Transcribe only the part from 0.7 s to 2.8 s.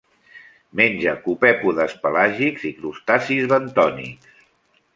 Menja copèpodes pelàgics i